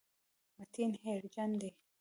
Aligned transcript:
متین 0.57 0.91
هېرجن 1.03 1.49
دی. 1.61 1.69